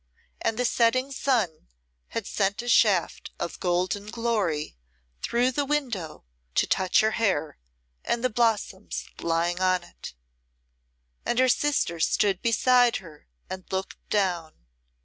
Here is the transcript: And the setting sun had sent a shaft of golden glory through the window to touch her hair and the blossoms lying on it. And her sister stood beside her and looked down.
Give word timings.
And 0.41 0.57
the 0.57 0.65
setting 0.65 1.11
sun 1.11 1.67
had 2.07 2.25
sent 2.25 2.63
a 2.63 2.67
shaft 2.67 3.29
of 3.37 3.59
golden 3.59 4.07
glory 4.07 4.75
through 5.21 5.51
the 5.51 5.63
window 5.63 6.25
to 6.55 6.65
touch 6.65 7.01
her 7.01 7.11
hair 7.21 7.59
and 8.03 8.23
the 8.23 8.29
blossoms 8.31 9.05
lying 9.19 9.59
on 9.61 9.83
it. 9.83 10.15
And 11.23 11.37
her 11.37 11.49
sister 11.49 11.99
stood 11.99 12.41
beside 12.41 12.95
her 12.95 13.27
and 13.47 13.63
looked 13.71 13.97
down. 14.09 14.65